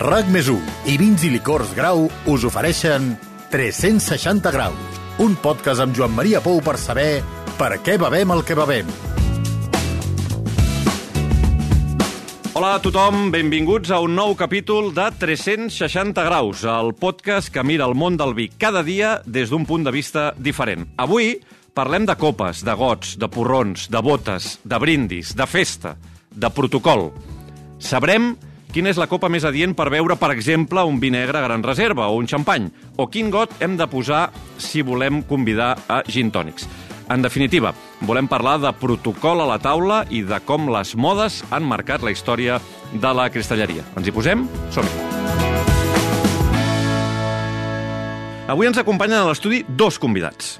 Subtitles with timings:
[0.00, 0.46] RAC més
[0.88, 3.10] i Vins i Licors Grau us ofereixen
[3.52, 7.20] 360 graus, un podcast amb Joan Maria Pou per saber
[7.58, 8.88] per què bevem el que bevem.
[12.56, 17.84] Hola a tothom, benvinguts a un nou capítol de 360 graus, el podcast que mira
[17.84, 20.94] el món del vi cada dia des d'un punt de vista diferent.
[20.96, 21.34] Avui
[21.76, 25.98] parlem de copes, de gots, de porrons, de botes, de brindis, de festa,
[26.32, 27.10] de protocol.
[27.76, 28.38] Sabrem
[28.70, 31.62] quina és la copa més adient per beure, per exemple, un vi negre a gran
[31.66, 36.30] reserva o un xampany, o quin got hem de posar si volem convidar a gin
[36.30, 36.68] tònics.
[37.10, 37.72] En definitiva,
[38.06, 42.14] volem parlar de protocol a la taula i de com les modes han marcat la
[42.14, 42.60] història
[42.92, 43.82] de la cristalleria.
[43.98, 44.46] Ens hi posem?
[44.70, 44.94] Som-hi!
[48.50, 50.58] Avui ens acompanyen a l'estudi dos convidats.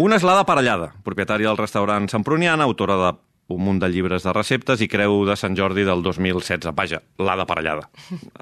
[0.00, 3.10] Una és l'Ada Parellada, propietària del restaurant Semproniana, autora de
[3.54, 6.72] un munt de llibres de receptes i Creu de Sant Jordi del 2016.
[6.76, 7.88] Vaja, l'Ada Parellada.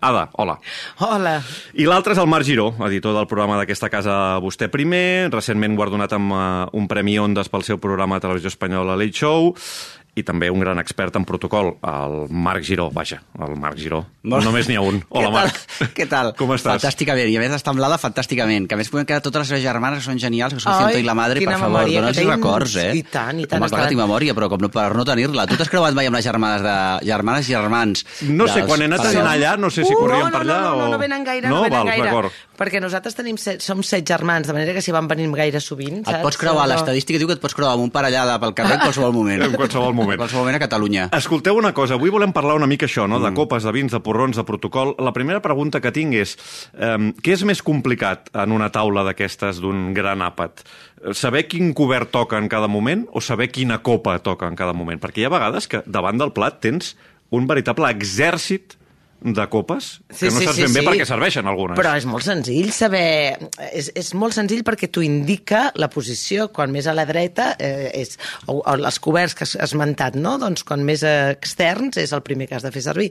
[0.00, 0.56] Ada, hola.
[1.04, 1.36] Hola.
[1.74, 6.14] I l'altre és el Marc Giró, editor del programa d'aquesta casa Vostè Primer, recentment guardonat
[6.16, 6.42] amb uh,
[6.78, 9.52] un Premi Ondes pel seu programa de televisió espanyola Late Show,
[10.18, 12.88] i també un gran expert en protocol, el Marc Giró.
[12.90, 14.02] Vaja, el Marc Giró.
[14.22, 14.44] Molt...
[14.44, 14.98] Només n'hi ha un.
[15.14, 15.30] Hola?
[15.30, 15.60] Marc.
[15.96, 16.32] Què tal?
[16.36, 16.80] Com estàs?
[16.82, 17.30] Fantàsticament.
[17.30, 18.66] I a més està amb l'Ada fantàsticament.
[18.68, 20.80] Que a més podem quedar totes les seves germanes que són genials, que són Ai,
[20.90, 22.30] Ciento i la Madre, per favor, memòria dona'ls tens.
[22.34, 22.90] records, eh?
[22.98, 25.46] I tant, i tant, Home, clar que tinc memòria, però com no, per no tenir-la.
[25.50, 26.74] Tu t'has creuat mai amb les germanes de...
[27.06, 28.04] germanes i germans?
[28.28, 30.44] No sé, quan he anat a dinar allà, no sé si Uh, corrien no, per
[30.46, 30.92] no, allà no, no, o...
[30.94, 32.04] no venen gaire, no, no, venen val, gaire.
[32.10, 32.36] d'acord.
[32.60, 36.02] Perquè nosaltres tenim set, som set germans, de manera que si van venint gaire sovint,
[36.04, 36.74] Et pots creuar, No.
[36.74, 39.42] l'estadística diu que et pots creuar amb un parellada pel carrer en qualsevol moment.
[39.48, 39.99] En qualsevol moment.
[40.00, 41.08] En qualsevol moment a Catalunya.
[41.16, 43.20] Escolteu una cosa, avui volem parlar una mica això, no?
[43.22, 44.94] de copes, de vins, de porrons, de protocol.
[45.02, 46.36] La primera pregunta que tinc és,
[46.74, 50.64] eh, què és més complicat en una taula d'aquestes d'un gran àpat?
[51.16, 55.00] Saber quin cobert toca en cada moment o saber quina copa toca en cada moment?
[55.00, 56.94] Perquè hi ha vegades que davant del plat tens
[57.30, 58.79] un veritable exèrcit
[59.20, 61.76] de copes que no saps ben bé per què serveixen algunes.
[61.78, 63.36] Però és molt senzill saber...
[63.68, 67.90] És, és molt senzill perquè t'ho indica la posició, quan més a la dreta eh,
[68.00, 68.16] és...
[68.48, 70.36] O, o els coberts que has esmentat, no?
[70.40, 73.10] Doncs quan més externs és el primer que has de fer servir.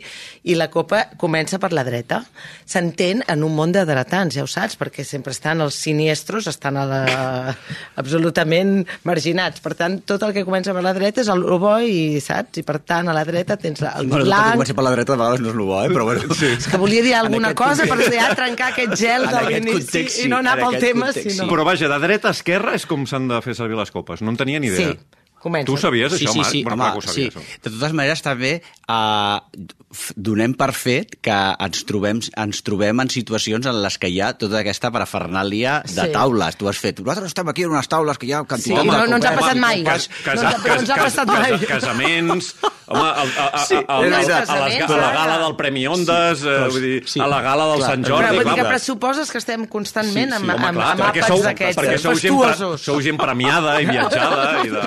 [0.49, 2.23] I la copa comença per la dreta.
[2.69, 6.87] S'entén en un món d'hidratants, ja ho saps, perquè sempre estan els siniestros, estan a
[6.89, 7.03] la...
[8.01, 9.61] absolutament marginats.
[9.61, 12.63] Per tant, tot el que comença per la dreta és el bo i, saps?
[12.63, 14.85] I per tant, a la dreta tens el Bueno, tot el que blanc, comença per
[14.85, 15.98] la dreta de vegades no és el bo, eh?
[15.99, 16.33] Però bueno.
[16.39, 16.53] Sí.
[16.55, 19.45] és que volia dir alguna aquest cosa context- per ja trencar aquest gel En de
[19.49, 21.43] l'inici context, sí, i no anar en pel tema, context, sinó...
[21.43, 21.49] sí.
[21.51, 24.21] Però vaja, de dreta a esquerra és com s'han de fer servir les copes.
[24.23, 24.93] No en tenia ni idea.
[24.95, 25.67] Sí, comença.
[25.67, 26.51] Tu ho sabies, Sí, això, sí, Marc?
[26.51, 27.07] sí, Bueno, home, ho sí.
[27.07, 27.61] sabies, això.
[27.63, 28.61] De totes maneres, també
[28.91, 29.39] uh,
[30.15, 34.33] donem per fet que ens trobem, ens trobem en situacions en les que hi ha
[34.37, 36.11] tota aquesta parafernàlia de Sí.
[36.11, 36.57] taules.
[36.59, 38.91] Tu has fet, nosaltres estem aquí en unes taules que hi ha Sí, quantitat no,
[38.99, 39.83] de no ens ha passat mai.
[39.83, 41.65] Cas, No casa, ens ha- no ens ha cas- passat casa- mai.
[41.67, 42.55] Casaments...
[42.89, 44.49] Home, a, a, a, Sí, a, a, a, veritat.
[44.49, 47.19] a, les, a la gala del Premi Ondes, sí, vull dir, sí.
[47.21, 48.37] a la gala del Clar, Sant però Però Jordi...
[48.39, 51.27] vull dir que pressuposes que estem constantment Sí, sí, amb, Home, amb, clar, amb àpats
[51.29, 54.83] sou, d'aquests perquè sou gent, pre- sou gent premiada i viatjada i de...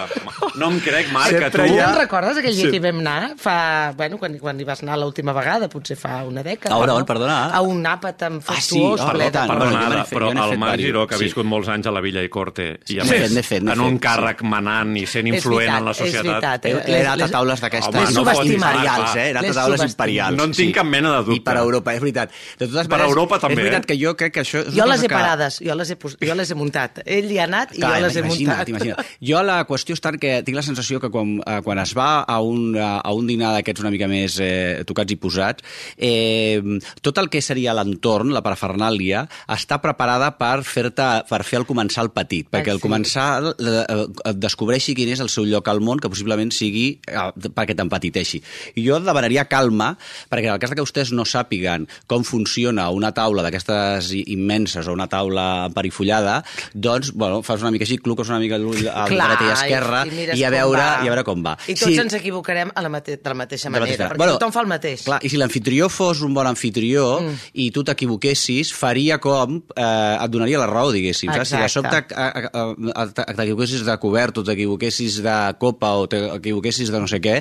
[0.58, 1.62] No em crec, Marc, que tu...
[1.62, 2.70] Ha- te'n recordes aquell dia Sí.
[2.74, 3.30] que hi vam anar?
[3.40, 3.54] Fa,
[3.96, 6.74] bueno, quan, quan hi vas anar l'última vegada, potser fa una dècada.
[6.74, 6.96] A on, no?
[7.00, 7.38] on, perdona?
[7.54, 9.32] A un àpat amb Ah, sí, fastuós, ah, ple de...
[9.38, 9.48] tant.
[9.48, 11.24] Perdona, Bueno, jo Ada, n'he fet- però el Marc Giró, que ha sí.
[11.30, 14.92] viscut molts anys a la Villa i Corte, i a més, en un càrrec manant
[14.98, 16.66] i sent influent en la veritat, és societat...
[16.66, 16.88] veritat.
[16.90, 19.26] He, he anat a taules d'aquestes Home, no fotis, imperials, Marc, eh?
[19.26, 19.92] He anat a Les taules subestimes.
[19.92, 20.36] imperials.
[20.36, 21.36] No en tinc cap mena de dubte.
[21.36, 22.30] I per Europa, és veritat.
[22.58, 23.86] De totes Per maneres, Europa també, És veritat eh?
[23.92, 24.62] que jo crec que això...
[24.66, 27.02] És Jo les he que- parades, jo les he, pos- jo les he muntat.
[27.06, 28.68] Ell hi ha anat i Clar, jo les he imagina't, muntat.
[28.68, 29.06] imagina't.
[29.32, 32.22] Jo la qüestió és tant que tinc la sensació que quan, eh, quan es va
[32.22, 35.62] a un, a un dinar d'aquests una mica més eh, tocats i posats,
[35.98, 36.60] eh,
[37.02, 42.02] tot el que seria l'entorn, la parafernàlia, està preparada per fer-te per fer el començar
[42.06, 42.84] el petit, perquè al sí.
[42.86, 47.28] començar eh, eh, descobreixi quin és el seu lloc al món, que possiblement sigui eh,
[47.54, 48.40] perquè t'empatiteixi.
[48.78, 49.92] I jo demanaria calma,
[50.30, 54.86] perquè en el cas que vostès no sàpiguen com funciona una taula d'aquestes i- immenses
[54.88, 56.40] o una taula perifollada,
[56.74, 59.54] doncs, bueno, fas una mica així, cluques una mica l'ull a Clar, dreta i a
[59.58, 61.56] esquerra i, i, mires a veure, i a veure com va.
[61.66, 64.18] I tots ens equivocarem a la mate de la mateixa de la manera, mateixa perquè
[64.22, 65.04] Bueno, tothom fa el mateix.
[65.08, 67.34] Clar, I si l'anfitrió fos un bon anfitrió Mm.
[67.58, 69.58] i tu t'equivoquessis, faria com...
[69.76, 71.30] Eh, et donaria la raó, diguéssim.
[71.32, 71.48] Saps?
[71.50, 76.90] Si de sobte eh, eh, eh, t'equivoquessis de cobert o t'equivoquessis de copa o t'equivoquessis
[76.92, 77.40] de no sé què,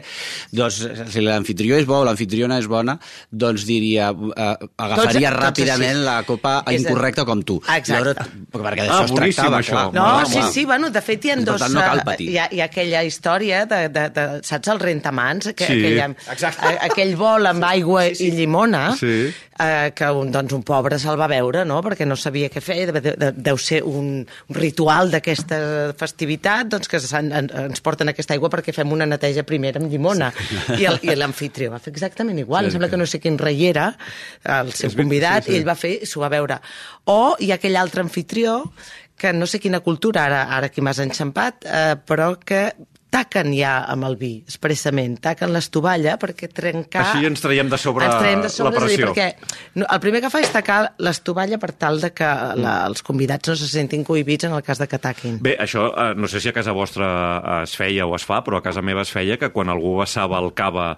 [0.51, 0.81] doncs
[1.13, 2.97] si l'anfitrió és bo o l'anfitriona és bona,
[3.31, 4.11] doncs diria...
[4.11, 6.05] Eh, agafaria Tots- tots ràpidament així.
[6.05, 7.59] la copa És a- incorrecta com tu.
[7.61, 7.91] Exacte.
[7.91, 9.91] Llavors, perquè Ah, d'això es boníssim, tractava, això.
[9.91, 9.93] clar.
[9.93, 11.59] No, sí, sí, bueno, de fet hi ha dos...
[11.61, 12.29] tant, no cal eh, patir.
[12.31, 15.51] Hi ha, hi ha aquella història de, de, de, saps, el rentamans?
[15.55, 15.79] Que, Sí.
[15.79, 16.09] aquella,
[16.51, 19.31] a- aquell bol amb aigua i llimona, Sí.
[19.61, 22.91] eh, que un, doncs, un pobre se'l va veure, no?, perquè no sabia què fer,
[22.91, 27.31] de, de, de, deu ser un ritual d'aquesta festivitat, doncs que en,
[27.65, 30.20] ens porten aquesta aigua perquè fem una neteja primera amb llimona.
[30.29, 30.79] Barcelona.
[30.81, 32.65] I el- I l'anfitrió va fer exactament igual.
[32.65, 33.97] Sí, Em sembla que- que no sé quin rei era,
[34.43, 35.55] el seu És ben- convidat, sí, sí.
[35.55, 36.59] i ell va fer s'ho va veure.
[37.05, 38.71] O hi ha aquell altre anfitrió
[39.17, 42.73] que no sé quina cultura, ara, ara aquí m'has enxampat, eh, però que
[43.11, 45.17] taquen ja amb el vi, expressament.
[45.23, 47.03] Taquen l'estovalla perquè trencar...
[47.11, 49.11] Així ens traiem de sobre ens traiem de sobre, la a dir, pressió.
[49.11, 52.29] perquè el primer que fa és tacar l'estovalla per tal de que
[52.61, 55.41] la, els convidats no se sentin cohibits en el cas de que taquin.
[55.43, 57.11] Bé, això eh, no sé si a casa vostra
[57.61, 60.39] es feia o es fa, però a casa meva es feia que quan algú vessava
[60.39, 60.93] el cava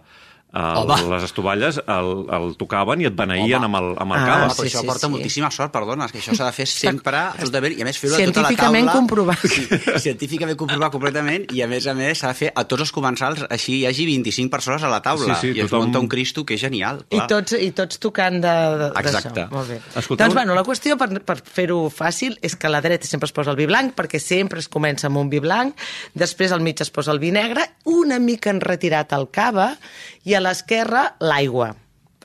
[0.53, 0.95] a Home.
[1.15, 3.65] les estovalles, el, el tocaven i et beneïen Home.
[3.65, 4.47] amb el, amb el Ah, cava.
[4.53, 5.11] Però sí, això sí, porta sí.
[5.11, 8.13] moltíssima sort, perdona, és que això s'ha de fer sempre, absolutament, i a més fer-ho
[8.15, 8.47] a tota la taula.
[8.53, 9.39] Científicament comprovat.
[9.43, 9.67] Sí,
[10.03, 13.43] científicament comprovat completament, i a més a més s'ha de fer a tots els comensals,
[13.49, 16.07] així hi hagi 25 persones a la taula, Sí, sí, i es tothom- munta un
[16.07, 17.03] Cristo que és genial.
[17.09, 17.27] I Clar.
[17.27, 18.47] tots, I tots tocant de-
[18.77, 19.07] de- d'això.
[19.09, 19.47] Exacte.
[19.51, 19.79] Molt bé.
[19.95, 23.25] Escolteu- Doncs, bueno, la qüestió, per, per fer-ho fàcil, és que a la dreta sempre
[23.25, 25.75] es posa el vi blanc, perquè sempre es comença amb un vi blanc,
[26.13, 29.77] després al mig es posa el vi negre, una mica enretirat el cava,
[30.25, 31.73] i a l'esquerra l'aigua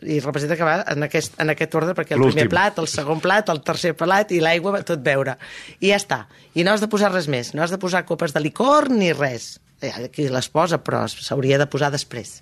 [0.03, 3.19] i representa que va en aquest, en aquest ordre perquè el primer plat, el segon
[3.23, 5.35] plat, el tercer plat i l'aigua, va tot beure.
[5.81, 6.21] I ja està.
[6.55, 7.51] I no has de posar res més.
[7.55, 9.57] No has de posar copes de licor ni res.
[9.83, 12.41] Eh, Aquí les posa, però s'hauria de posar després.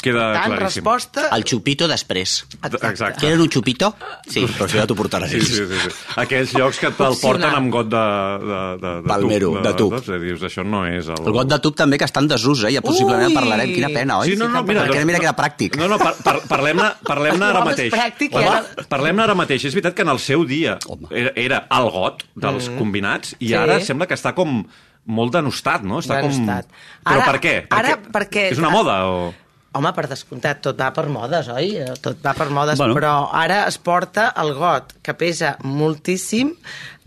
[0.00, 0.80] Queda Tant, claríssim.
[0.84, 1.26] resposta...
[1.36, 2.46] El xupito després.
[2.64, 3.20] Exacte.
[3.20, 3.90] Quieren un xupito?
[4.26, 5.30] Sí, però això ja t'ho portaràs.
[5.32, 5.90] Sí, sí, sí, sí.
[6.22, 8.02] Aquells llocs que te'l porten amb got de,
[8.46, 9.94] de, de, de Palmero, de tub.
[9.98, 11.20] De, de, dius, això no és el...
[11.26, 12.72] El got de tub també, que està en desús, eh?
[12.74, 13.36] Ja possiblement Ui!
[13.36, 13.72] parlarem.
[13.76, 14.32] Quina pena, oi?
[14.32, 15.76] Sí, no, no, mira, Perquè mira que era pràctic.
[15.80, 17.92] No, no, par, par, parlem-ne parlem ara mateix.
[17.94, 19.64] pràctic, i Home, ara- Parlem-ne ara mateix.
[19.68, 21.08] És veritat que en el seu dia Home.
[21.12, 23.54] era, era el got dels combinats i Sí.
[23.58, 24.62] ara sembla que està com
[25.10, 25.98] molt denostat, no?
[26.02, 26.66] Està Denostat.
[26.68, 27.06] com...
[27.10, 27.54] Però Ara- per què?
[27.72, 29.30] ara perquè- És una moda o...
[29.72, 31.76] Home, per descomptat, tot va per modes, oi?
[31.78, 32.92] Eh, Tot va per modes, Bueno.
[32.92, 32.94] bueno.
[32.98, 36.50] però ara es porta el got, que pesa moltíssim,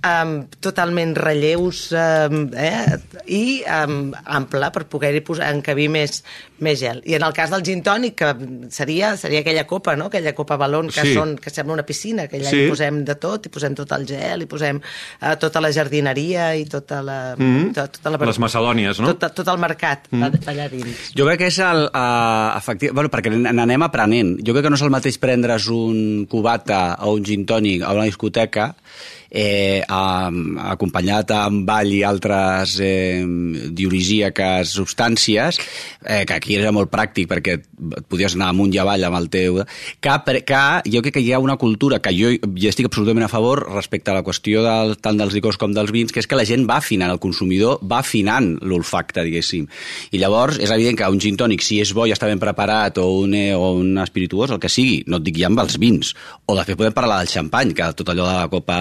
[0.03, 2.97] um, totalment relleus um, eh,
[3.31, 6.21] i um, ample per poder-hi posar, encabir més,
[6.63, 7.01] més gel.
[7.09, 8.31] I en el cas del gin tònic, que
[8.73, 10.09] seria, seria aquella copa, no?
[10.11, 11.13] aquella copa balon que, Sí.
[11.15, 12.65] són, que sembla una piscina, que allà Sí.
[12.65, 16.53] hi posem de tot, hi posem tot el gel, hi posem uh, tota la jardineria
[16.55, 17.35] i tota la...
[17.37, 17.73] Mhm.
[17.73, 19.15] tot, tota la Les macedònies, no?
[19.15, 20.43] Tot, tot el mercat mm.
[20.47, 21.09] allà dins.
[21.15, 21.87] Jo crec que és el...
[21.89, 24.37] Uh, efectiu, bueno, perquè n'anem aprenent.
[24.45, 27.93] Jo crec que no és el mateix prendre's un cubata o un gin tònic a
[27.93, 28.73] una discoteca
[29.33, 33.23] eh, acompanyat amb ball i altres eh,
[33.73, 35.59] diorisíaques substàncies,
[36.05, 39.29] eh, que aquí era molt pràctic perquè et podies anar amunt i avall amb el
[39.33, 39.61] teu...
[40.03, 40.13] Que,
[40.45, 43.63] que jo crec que hi ha una cultura que jo hi estic absolutament a favor
[43.73, 46.45] respecte a la qüestió del, tant dels licors com dels vins, que és que la
[46.47, 49.65] gent va afinant, el consumidor va afinant l'olfacte, diguéssim.
[50.13, 52.99] I llavors és evident que un gin tònic, si és bo i està ben preparat,
[53.01, 55.79] o un, eh, o un espirituós, el que sigui, no et dic ja amb els
[55.81, 56.13] vins,
[56.45, 58.77] o de fet podem parlar del xampany, que tot allò de la copa,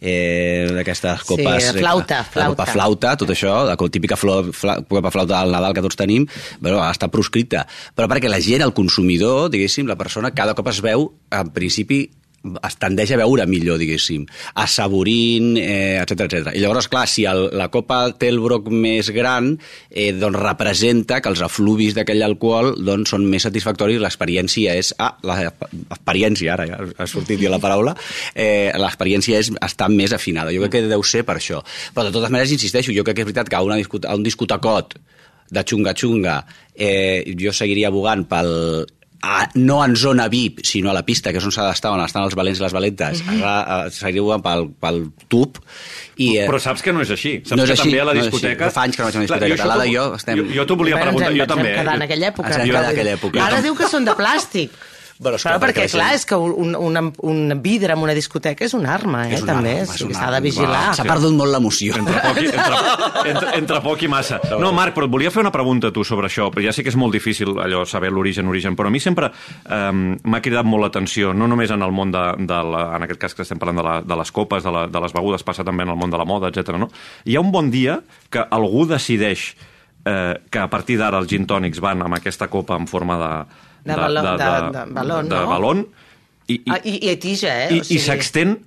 [0.00, 1.70] eh, d'aquestes Sí, copes...
[1.78, 2.72] flauta, eh, La copa flauta.
[2.72, 6.26] flauta, tot això, la típica flor, fla, copa flauta del Nadal que tots tenim,
[6.60, 7.66] bueno, està proscrita.
[7.94, 12.10] Però perquè la gent, el consumidor, diguéssim, la persona, cada cop es veu, en principi,
[12.44, 14.26] es tendeix a veure millor, diguéssim,
[14.60, 16.52] assaborint, eh, etc etc.
[16.52, 19.54] I llavors, clar, si el, la copa té el broc més gran,
[19.90, 24.92] eh, doncs representa que els afluvis d'aquell alcohol doncs, són més satisfactoris, l'experiència és...
[24.98, 27.96] Ah, l'experiència, ara ja ha sortit ja la paraula,
[28.34, 30.52] eh, l'experiència és estar més afinada.
[30.54, 31.62] Jo crec que deu ser per això.
[31.94, 34.16] Però de totes maneres, insisteixo, jo crec que és veritat que a, una discut a
[34.16, 34.98] un discotacot
[35.54, 36.38] de xunga-xunga
[36.74, 38.86] eh, jo seguiria bugant pel
[39.24, 42.02] a, no en zona VIP, sinó a la pista, que és on s'ha d'estar, on
[42.04, 44.14] estan els valents i les valentes, mm -hmm.
[44.18, 45.58] jugant pel, pel tub.
[46.16, 47.40] I, eh, Però saps que no és així.
[47.44, 48.64] Saps No és que així, també a la no discoteca...
[48.66, 48.74] així.
[48.74, 49.86] Fa anys que no vaig a una Clar, discoteca.
[49.86, 51.70] i jo estem- Jo, jo t'ho volia preguntar, jo vam- ens també.
[51.74, 52.48] vam quedar en aquella època.
[52.48, 53.46] Ens vam quedar en aquella època.
[53.46, 54.70] Ara diu que són de plàstic.
[55.24, 57.94] Bueno, és Però que perquè, perquè la clar, gent- és que un, un, un vidre
[57.96, 59.70] en una discoteca és una arma, eh, És una també.
[59.80, 60.82] arma, És, és una S'ha de vigilar.
[60.94, 61.96] S'ha perdut molt l'emoció.
[61.98, 62.78] Entre poc, i, entre,
[63.32, 64.38] entre, entre poc i massa.
[64.60, 66.84] No, Marc, però et volia fer una pregunta a tu sobre això, però ja sé
[66.84, 70.68] que és molt difícil allò saber l'origen, origen, però a mi sempre eh, m'ha cridat
[70.68, 73.58] molt l'atenció, no només en el món de, de la, en aquest cas que estem
[73.58, 75.96] parlant de, la, de les copes, de, la, de les begudes, passa també en el
[75.96, 76.76] món de la moda, etc.
[76.78, 76.90] no?
[77.24, 79.54] Hi ha un bon dia que algú decideix
[80.04, 83.32] eh, que a partir d'ara els gin tònics van amb aquesta copa en forma de...
[83.84, 85.46] De baló- de- de balón, de no?
[85.46, 85.88] balón,
[86.46, 87.74] i, i, Ah, i, I tija, eh?
[87.74, 88.58] i, O sigui, i s'extén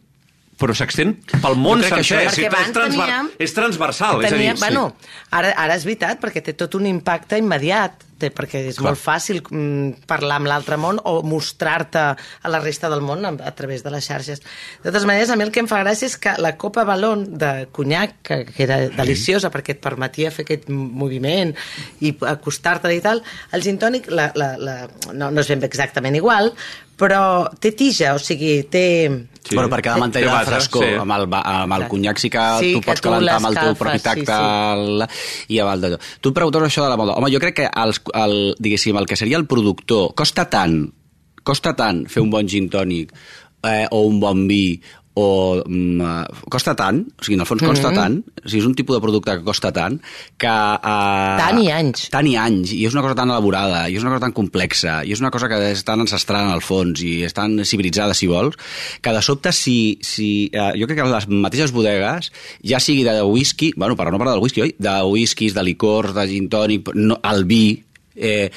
[0.58, 2.00] però s'extén pel món sencer.
[2.02, 4.24] això És, és- transver teníem- és transversal.
[4.26, 4.96] és a dir, bueno,
[5.30, 8.90] ara, ara és veritat, perquè té tot un impacte immediat, perquè és Clar.
[8.90, 13.34] molt fàcil mm, parlar amb l'altre món o mostrar-te a la resta del món a,
[13.46, 14.42] a través de les xarxes.
[14.84, 17.26] De totes maneres, a mi el que em fa gràcia és que la copa balón
[17.38, 21.54] de conyac, que, que era deliciosa perquè et permetia fer aquest moviment
[22.02, 24.78] i acostar-te i tal, el gin tònic la, la, la,
[25.14, 26.54] no, no és ben bé exactament igual,
[26.98, 28.86] però té tija, o sigui, té,
[29.48, 29.56] Sí.
[29.56, 30.84] Bueno, perquè ha de mantenir la frescor.
[30.84, 30.90] sí.
[31.00, 33.56] Amb el, amb el conyac sí que Sí, tu que pots tu calentar amb el
[33.56, 34.34] teu propi sí, tacte sí.
[34.74, 35.06] el-
[35.56, 36.00] i amb el d'allò.
[36.20, 37.14] Tu em preguntes això de la moda.
[37.16, 40.92] Home, jo crec que els, el, diguéssim, el que seria el productor costa tant,
[41.48, 43.14] costa tant fer un bon gin tònic
[43.64, 44.82] eh, o un bon vi
[45.18, 48.68] o mm, eh, costa tant, o sigui, en el fons costa tant, o sigui, és
[48.70, 49.98] un tipus de producte que costa tant,
[50.38, 50.52] que...
[50.52, 52.08] Eh, Tant i anys.
[52.14, 55.00] Tant i anys, i és una cosa tan elaborada, i és una cosa tan complexa,
[55.02, 58.14] i és una cosa que és tan ancestral en el fons, i és tan civilitzada,
[58.18, 58.60] si vols,
[59.02, 62.30] que de sobte, si, si eh, jo crec que les mateixes bodegues,
[62.62, 64.76] ja sigui de whisky, bueno, per no parlar del whisky, oi?
[64.78, 67.66] De whiskies, de licors, de gin tònic, no, el vi,
[68.18, 68.50] eh,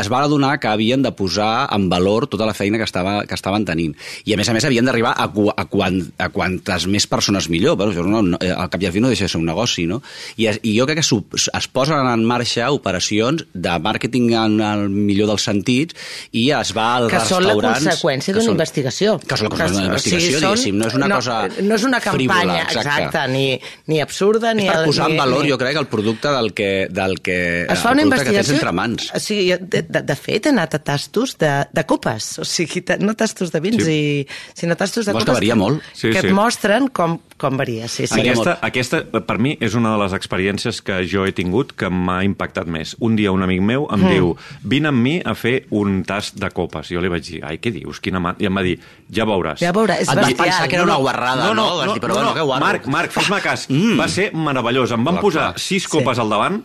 [0.00, 3.34] es va adonar que havien de posar en valor tota la feina que, estava, que
[3.34, 3.94] estaven tenint.
[4.24, 7.48] I, a més a més, havien d'arribar a, cu- a, quan, a quantes més persones
[7.50, 7.76] millor.
[7.76, 9.46] Bueno, això no, no, eh, al cap i al fi no deixa de ser un
[9.50, 10.00] negoci, no?
[10.36, 14.60] I, es, i jo crec que s'ho- es posen en marxa operacions de màrqueting en
[14.64, 15.96] el millor dels sentits
[16.32, 17.84] i es va als que són la restaurants...
[17.88, 19.18] conseqüència que d'una investigació.
[19.26, 20.78] Que són la conseqüència d'una o sigui, investigació, diguéssim.
[20.80, 23.24] No és una no, cosa No és una campanya, frívola, exacte.
[23.32, 23.44] ni,
[23.90, 24.68] ni absurda, És ni...
[24.70, 25.50] per posar en ni, valor, ni...
[25.52, 27.38] jo crec, el producte del que, del que,
[27.70, 28.54] Es fa el una que investigació...
[28.58, 28.99] entre mans.
[29.14, 32.82] O sigui, de, de, de fet, he anat a tastos de, de copes, o sigui,
[33.00, 33.92] no tastos de vins, Sí.
[33.92, 35.80] i, sinó tastos de Vols que copes varia molt?
[35.94, 36.28] Sí, que sí.
[36.28, 37.88] et mostren com, com varia.
[37.88, 38.20] Sí, sí.
[38.20, 42.20] Aquesta, aquesta, per mi, és una de les experiències que jo he tingut que m'ha
[42.26, 42.96] impactat més.
[43.00, 46.50] Un dia un amic meu em diu, vine amb mi a fer un tast de
[46.54, 46.90] copes.
[46.92, 48.00] Jo li vaig dir, ai, què dius?
[48.04, 48.34] Quina mà...
[48.40, 48.76] I em va dir,
[49.10, 49.60] ja veuràs.
[49.62, 50.44] Ja veuràs, és Et vas bestial.
[50.46, 51.54] pensar que era una guarrada, no?
[51.54, 52.64] no, Vas dir, però bueno, que guarro.
[52.66, 53.66] Marc, Marc, fes-me cas.
[53.70, 53.96] Mm.
[54.00, 54.92] Va ser meravellós.
[54.96, 55.60] Em van Clar, posar clar.
[55.70, 56.60] sis copes al davant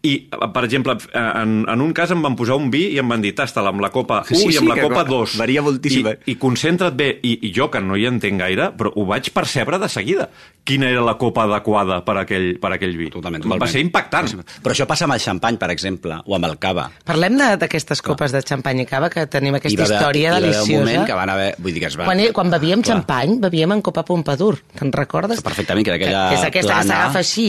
[0.00, 3.20] i, per exemple, en, en un cas em van posar un vi i em van
[3.24, 5.34] dir, tasta-la amb la copa 1 Sí, i sí, amb la que copa va- 2.
[5.40, 6.18] varia moltíssim, I, eh?
[6.30, 7.08] I concentra't bé.
[7.26, 10.28] I, I jo, que no hi entenc gaire, però ho vaig percebre de seguida.
[10.68, 13.08] Quina era la copa adequada per aquell, per aquell vi.
[13.10, 13.72] Totalment, Va totalment.
[13.72, 14.28] ser impactant.
[14.62, 16.90] Però això passa amb el xampany, per exemple, o amb el cava.
[17.08, 20.32] Parlem de- d'aquestes copes de xampany i cava, que tenim aquesta va haver- història hi
[20.32, 20.78] va deliciosa.
[20.78, 21.54] moment que van haver...
[21.58, 22.04] Vull dir que es va...
[22.04, 22.98] Quan, quan bevíem Clar.
[22.98, 24.60] xampany, bevíem en copa Pompadour.
[24.78, 25.42] Te'n recordes?
[25.42, 26.82] Perfectament, que era aquella que és aquesta plana.
[26.84, 27.48] que s'agafa així,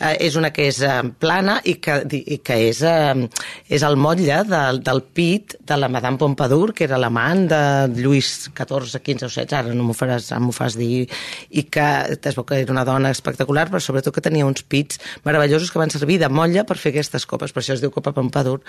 [0.00, 3.28] eh, és una que és eh, plana i que, i que és, eh,
[3.68, 7.60] és el motlle del, del pit de la Madame Pompadour, que era l'amant de
[7.98, 11.04] Lluís XIV, XV o XVI, ara no m'ho faràs, m'ho fas dir,
[11.50, 15.00] i que es veu que era una dona espectacular, però sobretot que tenia uns pits
[15.26, 18.14] meravellosos que van servir de motlle per fer aquestes copes, per això es diu copa
[18.16, 18.62] Pompadour.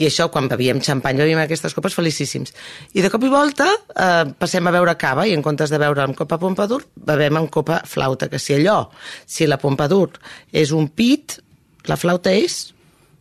[0.00, 2.54] I això, quan bevíem xampany, bevíem aquestes copes felicíssims.
[2.94, 6.04] I de cop i volta eh, passem a beure cava i en comptes de beure
[6.04, 8.82] amb copa Pompadour, bevem amb copa flauta, que si allò,
[9.26, 10.18] si la Pompadour
[10.52, 11.38] és un pit,
[11.88, 12.74] la flauta és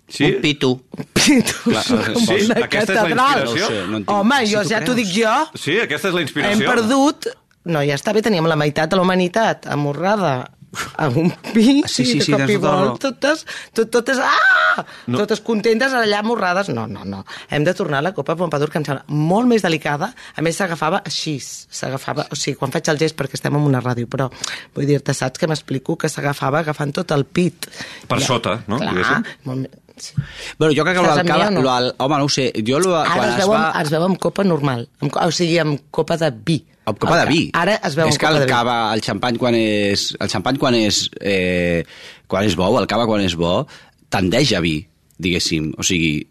[0.10, 0.25] Sí?
[0.25, 0.72] Un pitu.
[0.98, 3.44] un pit, Clar, sí, una aquesta és la catedral.
[3.44, 3.68] inspiració.
[3.68, 6.22] No sé, no Home, si jo tu ja t'ho dic jo, Sí, aquesta és la
[6.22, 6.66] hem inspiració.
[6.72, 7.28] perdut...
[7.70, 10.50] No, ja està bé, teníem la meitat de la humanitat amorrada
[10.98, 14.20] a un pit Sí, sí, i de sí, cop i tota volta totes, tot, totes,
[14.22, 14.84] ah!
[15.08, 15.16] No.
[15.16, 15.18] No.
[15.24, 16.70] totes contentes allà amorrades.
[16.72, 17.24] No, no, no.
[17.50, 20.14] Hem de tornar a la Copa Pompadour, que em sembla molt més delicada.
[20.36, 21.36] A més, s'agafava així.
[21.42, 22.28] S'agafava...
[22.32, 24.30] O sigui, quan faig el gest, perquè estem en una ràdio, però
[24.78, 27.68] vull dir-te, saps que m'explico que s'agafava agafant tot el pit.
[28.08, 28.80] Per Ja, sota, no?
[28.80, 29.68] Clar, molt
[30.00, 30.15] Sí.
[30.58, 31.94] Bueno, jo crec que el o no?
[31.98, 32.51] home, no ho sé.
[32.65, 33.62] Jo, lo, Ara quan es es veu, va...
[33.70, 36.60] amb, es veu amb copa normal, amb, o sigui, amb copa de vi.
[36.89, 37.41] Amb copa de vi.
[37.53, 38.53] Ara es veu és amb que copa el de vi.
[38.53, 41.84] cava, el xampany quan és, el xampany quan és, eh,
[42.27, 43.62] quan és bo, el cava quan és bo,
[44.10, 44.77] tendeix a vi,
[45.20, 45.74] diguéssim.
[45.77, 46.24] O sigui,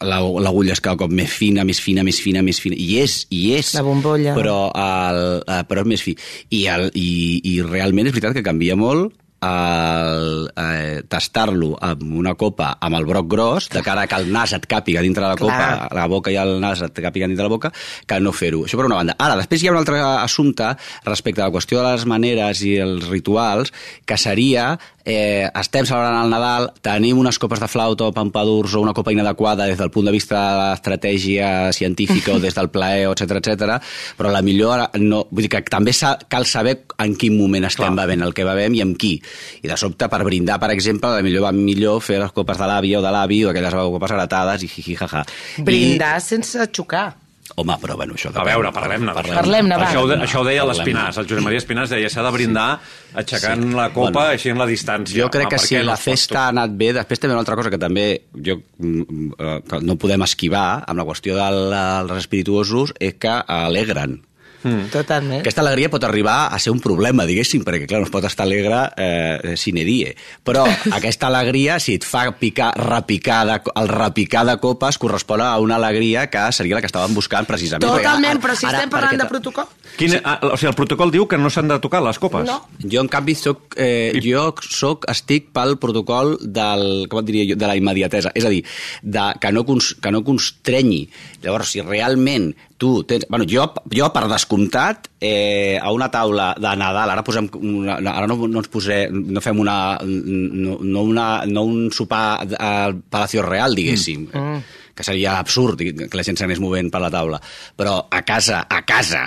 [0.00, 2.78] l'agulla es cada cop més fina, més fina, més fina, més fina.
[2.80, 3.74] I és, i és.
[3.76, 4.34] La bombolla.
[4.38, 6.16] Però, el, eh, però és més fi.
[6.48, 7.08] I, el, i,
[7.52, 13.06] I realment és veritat que canvia molt el, eh, tastar-lo amb una copa amb el
[13.06, 15.88] broc gros, de cara que el nas et càpiga dintre de la copa, Clar.
[15.94, 17.72] la boca i el nas et càpiguen dintre de la boca,
[18.06, 18.64] que no fer-ho.
[18.66, 19.16] Això per una banda.
[19.18, 22.76] Ara, després hi ha un altre assumpte respecte a la qüestió de les maneres i
[22.82, 23.72] els rituals,
[24.04, 24.78] que seria,
[25.08, 29.12] eh, estem celebrant el Nadal, tenim unes copes de flauta o pampadurs o una copa
[29.14, 33.78] inadequada des del punt de vista de l'estratègia científica o des del plaer, etc etc.
[34.18, 37.88] però la millor, no, vull dir que també sa, cal saber en quin moment estem
[37.94, 38.04] Clar.
[38.04, 39.14] bevent el que bevem i amb qui.
[39.62, 42.68] I de sobte, per brindar, per exemple, la millor va millor fer les copes de
[42.68, 45.24] l'àvia o de l'avi o aquelles copes heretades i jiji, jaja.
[45.64, 47.27] Brindar sense xocar.
[47.56, 48.30] Home, però bueno, això...
[48.34, 49.12] A veure, parlem-ne.
[49.14, 49.86] Parlem-ne, va.
[49.88, 52.66] Això, ho de, això ho deia l'Espinàs, el Josep Maria Espinàs deia s'ha de brindar
[53.14, 53.74] aixecant Sí.
[53.74, 55.22] la copa Bueno, així en la distància.
[55.24, 57.78] Jo crec que si la festa ha anat bé, després també una altra cosa que
[57.80, 63.14] també jo, mm, eh, que no podem esquivar amb la qüestió del- dels espirituosos és
[63.14, 64.20] que alegren.
[64.62, 64.88] Mm.
[64.92, 65.42] Totalment.
[65.42, 68.46] Aquesta alegria pot arribar a ser un problema, diguéssim, perquè, clar, no es pot estar
[68.46, 70.10] alegre eh, sine die.
[70.46, 70.64] Però
[70.98, 75.78] aquesta alegria, si et fa picar, repicar de, el repicar de copes, correspon a una
[75.78, 77.86] alegria que seria la que estàvem buscant precisament.
[77.86, 79.70] Totalment, Perquè però si estem parlant perquè de protocol...
[79.98, 82.46] Quin, ah, o sigui, el protocol diu que no s'han de tocar les copes.
[82.46, 82.60] No.
[82.82, 87.58] Jo, en canvi, soc, eh, jo soc, estic pel protocol del, com et diria jo,
[87.58, 88.34] de la immediatesa.
[88.38, 88.62] És a dir,
[89.02, 91.04] de, que, no, cons, que no constrenyi.
[91.42, 93.26] Llavors, si realment tu tens...
[93.28, 98.28] Bueno, jo, jo per descomptat, eh, a una taula de Nadal, ara posem una, ara
[98.30, 103.42] no, no ens posem, no fem una, no, no, una, no un sopar al Palacio
[103.42, 104.62] Real, diguéssim, mm.
[104.94, 107.42] que seria absurd que la gent s'anés movent per la taula,
[107.76, 109.26] però a casa, a casa,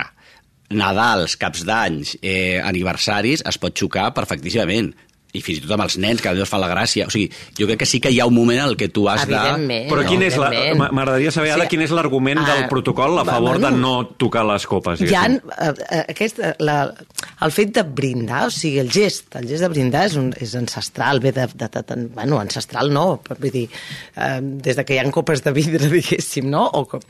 [0.72, 4.94] Nadals, caps d'anys, eh, aniversaris, es pot xocar perfectíssimament
[5.32, 7.06] i fins i tot amb els nens, que a Déu fan la gràcia.
[7.08, 9.06] O sigui, jo crec que sí que hi ha un moment en el que tu
[9.08, 9.38] has de...
[9.88, 10.50] Però quin és la...
[10.82, 11.72] M'agradaria saber ara sí.
[11.72, 15.00] quin és l'argument uh, del protocol a favor bueno, de no tocar les copes.
[15.00, 15.72] Hi ha, uh,
[16.02, 16.76] aquest, la,
[17.46, 20.52] el fet de brindar, o sigui, el gest, el gest de brindar és, un, és
[20.58, 22.00] ancestral, ve de, de, de, de...
[22.12, 23.66] Bueno, ancestral no, però vull dir,
[24.18, 24.36] uh,
[24.68, 26.66] des de que hi ha copes de vidre, diguéssim, no?
[26.76, 27.00] O com...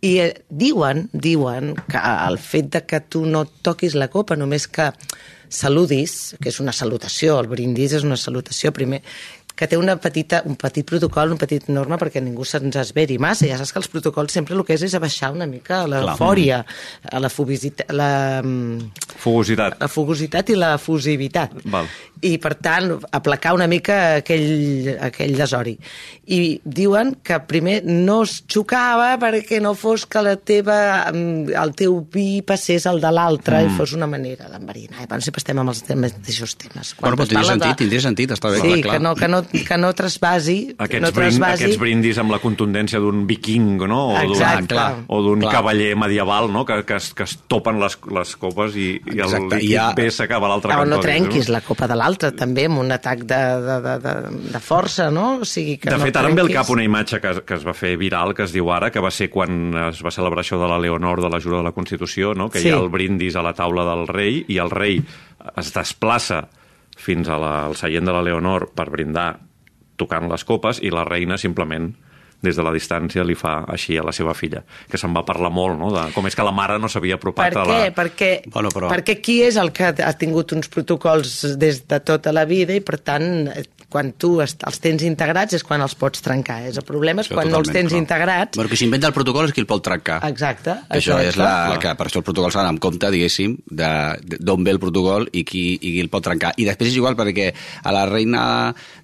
[0.00, 4.64] I eh, diuen, diuen que el fet de que tu no toquis la copa, només
[4.72, 4.88] que
[5.50, 9.02] saludis, que és una salutació, el brindis és una salutació primer,
[9.60, 13.44] que té una petita, un petit protocol, un petit norma perquè ningú se'ns esveri massa.
[13.50, 17.20] Ja saps que els protocols sempre el que és és abaixar una mica l'eufòria, la,
[17.92, 18.30] la,
[19.20, 19.78] fugositat.
[19.80, 21.58] la fugositat i la fusivitat.
[21.70, 21.88] Val.
[22.20, 25.72] I, per tant, aplacar una mica aquell, aquell desori.
[26.28, 31.96] I diuen que primer no es xocava perquè no fos que la teva, el teu
[32.12, 33.70] vi passés al de l'altre mm.
[33.70, 35.06] i fos una manera d'enverinar.
[35.06, 36.92] Bueno, sempre estem amb els mateixos temes.
[36.98, 37.78] Quan bueno, però tindria sentit, de...
[37.80, 38.60] tindria sentit, està bé.
[38.60, 40.58] Sí, clar, que no, que no, que no trasbasi...
[40.76, 41.64] Aquests, no trasbasi...
[41.64, 44.02] aquests brindis amb la contundència d'un viking, no?
[45.08, 46.66] O d'un cavaller medieval, no?
[46.68, 49.86] Que, que, es, que es topen les, les copes i, i el líquid ha...
[49.96, 50.90] bé s'acaba a l'altre ah, cantó.
[50.94, 51.54] No trenquis no?
[51.56, 54.14] la copa de l'altre, també, amb un atac de, de, de, de,
[54.54, 55.26] de força, no?
[55.44, 57.58] O sigui, que de no fet, ara em ve al cap una imatge que, que
[57.58, 60.44] es va fer viral, que es diu ara, que va ser quan es va celebrar
[60.44, 62.50] això de la Leonor de la Jura de la Constitució, no?
[62.50, 62.68] que sí.
[62.68, 65.00] hi ha el brindis a la taula del rei i el rei
[65.56, 66.44] es desplaça
[67.00, 69.32] fins a la, al seient de la Leonor per brindar
[70.00, 71.90] tocant les copes i la reina simplement
[72.42, 75.52] des de la distància li fa així a la seva filla, que se'n va parlar
[75.54, 77.80] molt, no?, de com és que la mare no s'havia apropat per a la...
[77.96, 78.90] Perquè, bueno, però...
[78.92, 82.82] perquè qui és el que ha tingut uns protocols des de tota la vida i,
[82.84, 83.28] per tant,
[83.90, 86.60] quan tu els tens integrats és quan els pots trencar.
[86.70, 87.98] És el problema és això quan no els tens clar.
[87.98, 88.58] integrats...
[88.58, 90.20] Però qui s'inventa el protocol és qui el pot trencar.
[90.30, 90.76] Exacte.
[90.86, 91.32] Això exacte.
[91.32, 94.80] és la, que per això el protocol s'ha d'anar amb compte, diguéssim, d'on ve el
[94.82, 96.54] protocol i qui, i qui el pot trencar.
[96.56, 97.50] I després és igual perquè
[97.82, 98.44] a la reina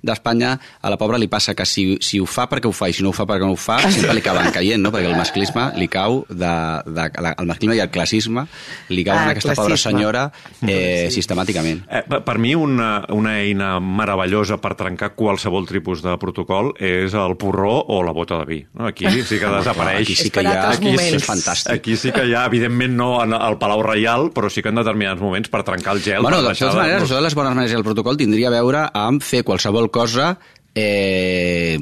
[0.07, 2.97] d'Espanya, a la pobra li passa que si, si ho fa perquè ho fa i
[2.97, 4.93] si no ho fa perquè no ho fa, sempre li acaben caient, no?
[4.95, 6.55] Perquè el masclisme li cau de,
[6.87, 8.47] de, de el masclisme i el classisme
[8.93, 9.63] li cauen ah, a aquesta classisme.
[9.63, 10.25] pobra senyora
[10.67, 11.85] eh, sistemàticament.
[11.91, 17.37] Eh, per mi una, una eina meravellosa per trencar qualsevol tipus de protocol és el
[17.41, 18.61] porró o la bota de vi.
[18.75, 18.89] No?
[18.91, 20.05] Aquí sí que desapareix.
[20.05, 21.73] Aquí sí que hi ha, aquí és fantàstic.
[21.77, 25.23] Aquí sí que hi ha, evidentment no al Palau Reial, però sí que en determinats
[25.23, 26.23] moments per trencar el gel.
[26.23, 28.87] Bueno, de totes maneres, això de les bones maneres i el protocol tindria a veure
[28.97, 30.37] amb fer qualsevol cosa
[30.77, 31.79] eh,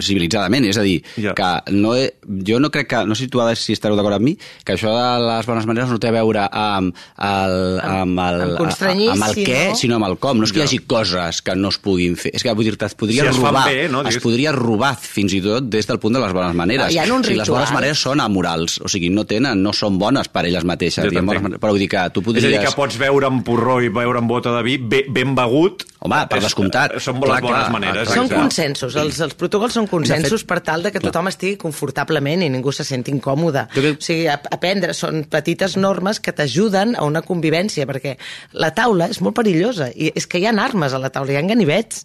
[0.00, 1.34] civilitzadament, és a dir, yeah.
[1.36, 2.06] que no he,
[2.46, 4.92] jo no crec que, no sé si tu si estareu d'acord amb mi, que això
[4.92, 9.34] de les bones maneres no té a veure amb el, amb el, amb, amb el
[9.40, 9.78] què, no?
[9.80, 10.40] sinó amb el com.
[10.40, 10.68] No és que yeah.
[10.68, 13.40] hi hagi coses que no es puguin fer, és que vull dir-te, es podria si
[13.40, 14.04] robar, es, bé, no?
[14.08, 16.92] es podria robar fins i tot des del punt de les bones maneres.
[16.92, 20.44] O sigui, les bones maneres són amorals, o sigui, no tenen, no són bones per
[20.48, 21.08] elles mateixes.
[21.10, 22.44] Ja bones, però vull dir que tu podries...
[22.44, 25.34] És a dir, que pots veure amb porró i veure amb bota de vi ben
[25.38, 26.94] begut Home, per descomptat.
[27.04, 28.12] Són clar, bones clar, maneres.
[28.14, 31.34] Són consensos, els, els protocols són consensos fet, per tal de que tothom clar.
[31.34, 33.66] estigui confortablement i ningú se senti incòmode.
[33.74, 33.94] Que...
[33.94, 38.16] O sigui, aprendre són petites normes que t'ajuden a una convivència, perquè
[38.58, 41.40] la taula és molt perillosa, i és que hi ha armes a la taula, hi
[41.40, 42.04] ha ganivets.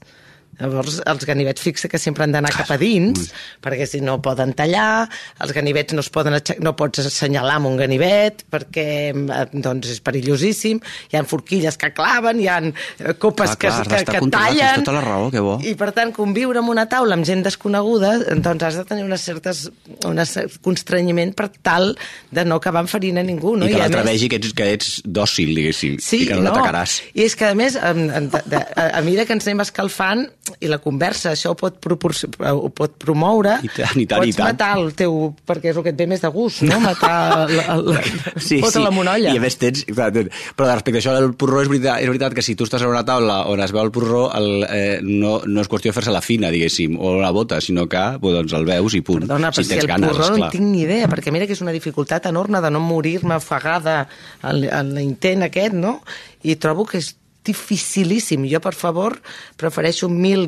[0.60, 3.30] Llavors, els ganivets fixa que sempre han d'anar cap a dins,
[3.64, 5.06] perquè si no poden tallar,
[5.44, 10.00] els ganivets no es poden no pots assenyalar amb un ganivet, perquè eh, doncs, és
[10.06, 10.80] perillosíssim,
[11.12, 14.80] hi han forquilles que claven, hi han eh, copes clar, clar, que, que, que tallen...
[14.86, 15.58] Tota la raó, que bo.
[15.60, 18.14] I, per tant, conviure en una taula amb gent desconeguda,
[18.46, 19.66] doncs has de tenir unes certes,
[20.08, 20.24] un
[20.64, 21.92] constrenyiment per tal
[22.32, 23.58] de no acabar enferint a ningú.
[23.60, 23.68] No?
[23.68, 24.14] I que l'altre més...
[24.14, 26.56] vegi que ets, que ets dòcil, diguéssim, sí, i que no, no.
[26.56, 26.98] l'atacaràs.
[27.12, 30.26] I és que, a més, a, a, a, a mesura que ens anem escalfant,
[30.62, 33.56] i la conversa, això ho pot, ho pot promoure.
[33.66, 34.52] I tant, i tant, Pots i tant.
[34.54, 35.16] matar el teu...
[35.46, 36.78] perquè és el que et ve més de gust, no?
[36.84, 38.04] Matar la, la,
[38.38, 38.84] sí, sí.
[38.84, 39.34] la monolla.
[39.34, 39.86] I a més tens...
[39.90, 42.92] Però respecte a això del porró, és veritat, és veritat que si tu estàs a
[42.92, 46.14] una taula on es veu el porró, el, eh, no, no és qüestió de fer-se
[46.14, 49.26] la fina, diguéssim, o la bota, sinó que pues, doncs, el veus i punt.
[49.26, 50.48] Perdona, si tens si el ganes, porró esclar.
[50.48, 54.04] no tinc ni idea, perquè mira que és una dificultat enorme de no morir-me ofegada
[54.46, 56.00] en l'intent aquest, no?
[56.46, 58.46] I trobo que és dificilíssim.
[58.50, 59.18] Jo, per favor,
[59.60, 60.48] prefereixo mil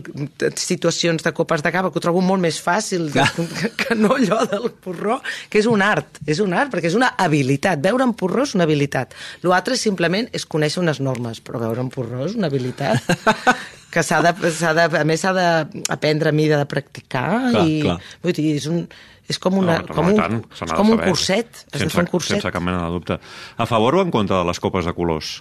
[0.58, 3.26] situacions de copes de cava, que ho trobo molt més fàcil de,
[3.58, 5.20] que, que no allò del porró,
[5.52, 7.82] que és un art, és un art, perquè és una habilitat.
[7.84, 9.16] Veure en porró és una habilitat.
[9.48, 13.04] L'altre simplement és conèixer unes normes, però veure en porró és una habilitat
[13.94, 18.00] que s'ha de, de, a més s'ha d'aprendre a mida de practicar clar, i clar.
[18.24, 18.84] vull dir, és un,
[19.28, 21.50] És com, una, No, no, com, un, tant, és de com un curset.
[21.66, 22.38] Has de sense, fer un curset.
[22.38, 23.18] sense cap mena de dubte.
[23.60, 25.34] A favor o en contra de les copes de colors?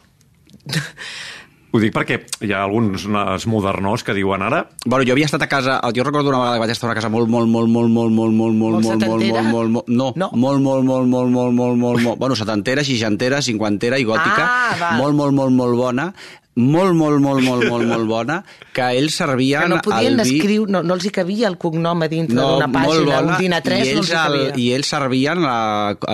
[1.77, 5.43] Ho dic perquè hi ha alguns uns modernors que diuen ara Bueno, jo havia estat
[5.45, 7.69] a casa, jo recordo una vegada que vaig estar a una casa molt, molt, molt,
[7.69, 10.31] molt, molt, molt, molt, molt, Molt molt, molt, molt, molt, molt, no, No.
[10.33, 14.77] molt, molt, molt, molt, molt, molt, molt, molt, bueno, setantera, seixantera, cinquantera i gòtica, Ah,
[14.81, 14.97] val.
[15.03, 16.15] molt, molt, molt, molt bona,
[16.57, 18.39] molt, molt, molt, molt, molt, molt bona,
[18.73, 20.39] que ells servien Que no podien el vi...
[20.39, 23.91] escriure, no, no els hi cabia el cognom a dintre d'una pàgina, un dinar 3
[23.91, 24.47] i no els hi cabia.
[24.55, 25.59] el, I ells servien la,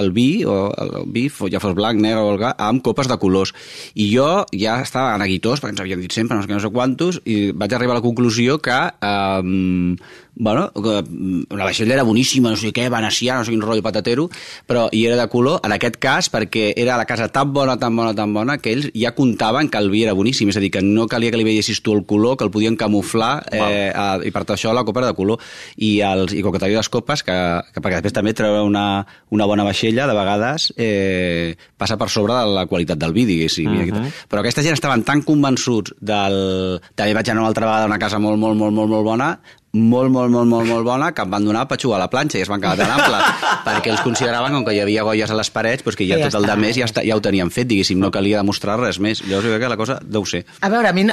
[0.01, 3.19] el vi, o el vi, ja fos blanc, negre o el gas, amb copes de
[3.23, 3.55] colors.
[3.95, 6.73] I jo ja estava neguitós, perquè ens havien dit sempre, no sé què, no sé
[6.75, 8.83] quantos, i vaig arribar a la conclusió que...
[8.99, 9.97] Um,
[10.35, 13.85] bueno, que mm, la vaixella era boníssima, no sé què, venecià, no sé quin rotllo
[13.85, 14.29] patatero,
[14.67, 17.95] però i era de color, en aquest cas, perquè era la casa tan bona, tan
[17.97, 20.71] bona, tan bona, que ells ja comptaven que el vi era boníssim, és a dir,
[20.71, 24.19] que no calia que li veiessis tu el color, que el podien camuflar, eh, a,
[24.25, 25.41] i per això la copa era de color.
[25.77, 27.37] I, els, i com que les copes, que,
[27.75, 32.35] que perquè després també treure una, una bona vaixella, de vegades eh, passa per sobre
[32.35, 33.71] de la qualitat del vi, diguéssim.
[33.71, 34.13] Uh -huh.
[34.29, 36.81] Però aquesta gent estaven tan convençuts del...
[36.95, 39.41] També vaig anar una altra vegada a una casa molt, molt, molt, molt, molt bona,
[39.73, 42.37] molt, molt, molt, molt, molt bona, que em van donar per jugar a la planxa
[42.37, 43.21] i es van quedar tan ample,
[43.67, 46.29] perquè els consideraven, com que hi havia golles a les parets, doncs que ja, ja
[46.29, 49.01] tot el de més ja, està, ja ho tenien fet, diguéssim, no calia demostrar res
[49.01, 49.23] més.
[49.25, 50.43] Llavors jo crec que la cosa deu ser.
[50.61, 51.07] A veure, a mi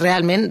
[0.00, 0.48] realment,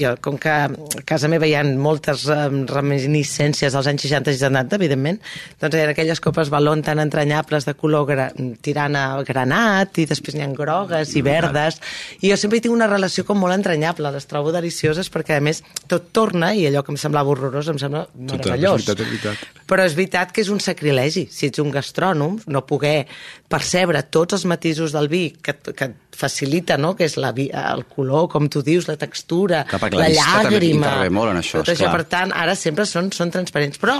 [0.00, 4.78] jo, com que a casa meva hi ha moltes reminiscències dels anys 60 i 70,
[4.80, 5.22] evidentment,
[5.62, 8.28] doncs eren aquelles copes balon tan entranyables de color gra,
[8.64, 11.78] tirant a granat i després n'hi ha grogues i verdes
[12.20, 15.44] i jo sempre hi tinc una relació com molt entranyable, les trobo delicioses perquè a
[15.44, 18.82] més tot torna i allò que em semblava horrorós em sembla meravellós.
[18.82, 19.64] és veritat, és veritat.
[19.70, 21.26] Però és veritat que és un sacrilegi.
[21.32, 23.04] Si ets un gastrònom, no poder
[23.52, 28.28] percebre tots els matisos del vi que, que facilita, no?, que és la, el color,
[28.32, 30.86] com tu dius, la textura, perquè la també llàgrima...
[30.88, 33.80] intervé molt en això, tot això, per tant, ara sempre són, són transparents.
[33.82, 33.98] Però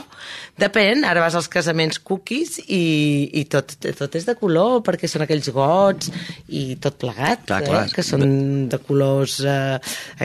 [0.61, 2.83] depèn, ara vas als casaments cookies i,
[3.41, 6.13] i tot, tot és de color, perquè són aquells gots
[6.55, 7.85] i tot plegat, Clar, clar.
[7.89, 7.95] eh?
[7.95, 8.25] que són
[8.71, 9.41] de colors...
[9.45, 9.79] Eh,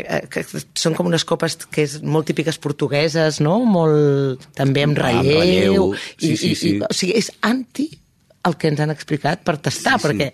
[0.03, 0.45] eh, que
[0.77, 4.45] són com unes copes que és molt típiques portugueses, no?, molt...
[4.59, 5.39] també amb Ah, amb relleu.
[5.39, 5.89] relleu.
[6.19, 6.69] I, Sí, sí, i, sí.
[6.75, 7.85] I, o sigui, és anti
[8.47, 10.07] el que ens han explicat per tastar, sí, sí.
[10.07, 10.29] perquè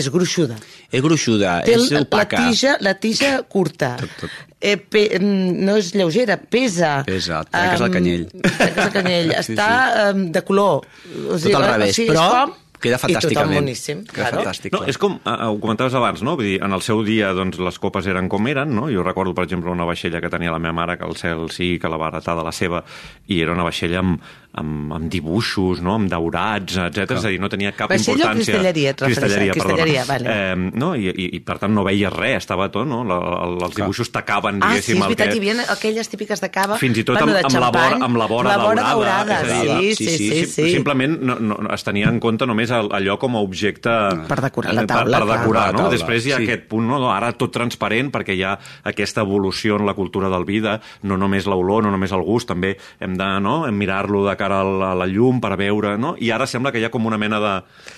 [0.00, 0.56] és gruixuda.
[0.90, 2.44] És gruixuda, Té és el- la opaca.
[2.48, 3.96] tija, la tija curta.
[3.98, 4.30] Tot, tot.
[4.60, 7.02] Eh, pe, mm, no és lleugera, pesa.
[7.06, 8.26] Pesa, trenques el Em, canyell.
[8.30, 9.30] Trenques el canyell.
[9.42, 10.82] Sí, Està em, de color.
[11.30, 12.54] O Tot al eh, revés, o sigui, però com...
[12.80, 13.54] queda I tothom fantàsticament.
[13.60, 14.04] boníssim.
[14.04, 14.42] Queda claro.
[14.44, 14.72] fantàstic.
[14.72, 16.36] No, és com, eh, ho comentaves abans, no?
[16.36, 18.86] Vull dir, en el seu dia doncs, les copes eren com eren, no?
[18.92, 21.78] Jo recordo, per exemple, una vaixella que tenia la meva mare, que el cel sí,
[21.80, 22.84] que la va heretar de la seva,
[23.28, 24.20] i era una vaixella amb,
[24.52, 25.94] amb, amb dibuixos, no?
[25.94, 27.12] amb daurats, etc.
[27.18, 28.56] És a dir, no tenia cap Vaixella o importància.
[28.90, 29.20] et refereixes?
[29.20, 29.76] Cristalleria, perdona.
[29.76, 30.26] Cristalleria, vale.
[30.34, 30.88] Eh, no?
[30.96, 33.02] I, i, I, per tant, no veies res, estava tot, no?
[33.06, 36.40] La, la, els dibuixos tacaven, Ah, sí, diguéssim, és veritat, el hi havia aquelles típiques
[36.42, 36.78] de cava...
[36.82, 39.38] Fins i tot bueno, amb, amb, la vora, amb la vora, la vora daurada.
[39.44, 39.78] daurada.
[39.80, 43.16] dir, sí, sí, sí, sí, sim- Simplement no, no, es tenia en compte només allò
[43.22, 43.90] com a objecte...
[44.28, 45.38] Per decorar la per- taula, Per, clar.
[45.40, 45.78] decorar, La no?
[45.84, 46.48] taula, Després hi ha sí.
[46.48, 46.98] aquest punt, no?
[46.98, 47.10] no?
[47.14, 48.56] Ara tot transparent, perquè hi ha
[48.90, 52.74] aquesta evolució en la cultura del vida, no només l'olor, no només el gust, també
[53.00, 53.60] hem de no?
[53.70, 56.14] mirar-lo de cara a la, llum per veure, no?
[56.18, 57.52] I ara sembla que hi ha com una mena de,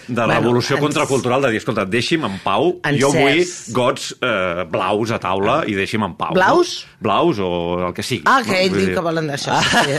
[0.08, 3.72] de Bueno, revolució ens- contracultural de dir, escolta, deixi'm en pau, En jo vull certs-
[3.76, 6.34] gots eh, blaus a taula i deixi'm en pau.
[6.36, 6.74] Blaus?
[6.82, 6.98] No?
[7.06, 7.52] Blaus o
[7.88, 8.22] el que sigui.
[8.26, 8.58] Ah, que no?
[8.58, 9.56] ell Vull dir- que volen d'això.
[9.62, 9.96] Sí.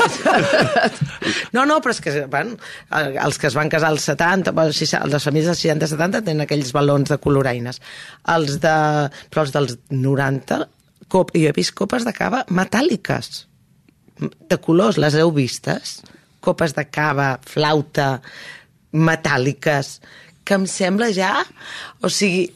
[1.56, 2.58] no, no, però és que bueno,
[2.92, 6.72] els que es van casar als 70, bueno, si- les famílies dels 60-70 tenen aquells
[6.76, 7.80] balons de coloraines.
[8.36, 8.76] Els de,
[9.32, 10.62] però els dels 90,
[11.14, 13.46] cop, jo he vist copes de cava metàl·liques,
[14.50, 16.00] de colors, les heu vistes?
[16.44, 18.18] Copes de cava, flauta,
[18.94, 19.98] metàl·liques,
[20.44, 21.38] que em sembla ja...
[22.04, 22.50] O sigui,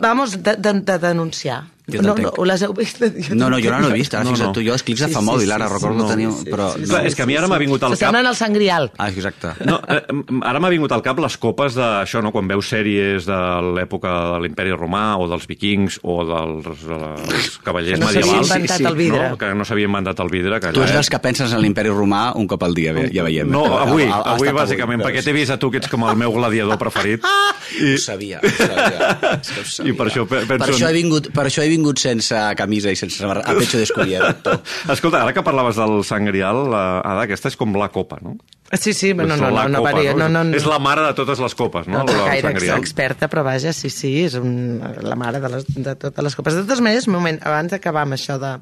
[0.00, 1.66] vamos, de, de, de denunciar.
[1.92, 3.00] Jo No, no, les heu vist?
[3.34, 4.14] No, no, jo no l'he vist.
[4.14, 4.46] Ara No, no, no.
[4.46, 4.52] no.
[4.56, 6.30] Tu, jo els clics de Sí, fa sí, mòbil, sí, ara sí, recordo sí, tenir...
[6.32, 6.88] sí, però, sí, no.
[6.92, 7.98] Clar, és que a mi ara m'ha vingut al cap...
[7.98, 8.90] S'assemblen al sangrial.
[8.98, 9.52] Ah, exacte.
[9.66, 10.00] No, eh,
[10.46, 12.32] ara m'ha vingut al cap les copes de, això, no?
[12.32, 13.40] quan veus sèries de
[13.76, 18.50] l'època de l'imperi romà o dels vikings o dels, dels cavallers Que no s'havia medievals.
[18.50, 19.28] inventat el vidre.
[19.30, 19.38] No?
[19.40, 20.60] Que no s'havia inventat el vidre.
[20.60, 20.96] Que Tu allà, eh?
[21.00, 23.50] dels que penses en l'imperi romà un cop al dia, ja veiem.
[23.50, 26.16] No, avui, Ha- ha avui bàsicament, perquè t'he vist a tu que ets com el
[26.16, 27.24] meu gladiador preferit.
[27.80, 27.94] I...
[27.94, 29.10] Ho sabia, ho sabia.
[29.40, 29.92] És ho sabia.
[29.92, 32.92] I per això pe- penso Per això, he vingut, per això he vingut sense camisa
[32.92, 34.60] i sense samarreta, a pecho descubierto.
[34.94, 38.36] Escolta, ara que parlaves del sangrial, la, Ada, aquesta és com la copa, no?
[38.72, 41.14] Sí, sí, no, no, no, no, no, varia, no, no, no, És la mare de
[41.18, 42.04] totes les copes, no?
[42.04, 45.96] no, el gaire experta, però vaja, sí, sí, és un, la mare de, les, de
[45.98, 46.54] totes les copes.
[46.54, 48.52] De totes maneres, un moment, abans d'acabar amb això de,